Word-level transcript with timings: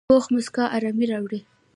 پوخ 0.09 0.25
مسکا 0.33 0.63
آرامي 0.75 1.05
راوړي 1.11 1.39